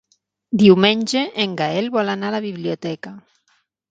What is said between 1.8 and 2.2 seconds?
vol